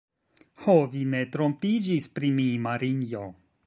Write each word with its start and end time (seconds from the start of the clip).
Ho, 0.63 0.75
vi 0.95 1.03
ne 1.13 1.21
trompiĝis 1.37 2.11
pri 2.19 2.35
mi, 2.41 2.51
Marinjo! 2.69 3.27